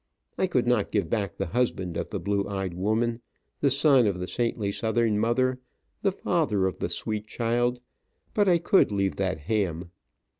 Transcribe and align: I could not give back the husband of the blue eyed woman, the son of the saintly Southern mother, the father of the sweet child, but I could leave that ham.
I 0.35 0.47
could 0.47 0.65
not 0.65 0.91
give 0.91 1.11
back 1.11 1.37
the 1.37 1.45
husband 1.45 1.95
of 1.95 2.09
the 2.09 2.19
blue 2.19 2.47
eyed 2.47 2.73
woman, 2.73 3.21
the 3.59 3.69
son 3.69 4.07
of 4.07 4.17
the 4.19 4.25
saintly 4.25 4.71
Southern 4.71 5.19
mother, 5.19 5.59
the 6.01 6.11
father 6.11 6.65
of 6.65 6.79
the 6.79 6.89
sweet 6.89 7.27
child, 7.27 7.79
but 8.33 8.49
I 8.49 8.57
could 8.57 8.91
leave 8.91 9.17
that 9.17 9.37
ham. 9.41 9.91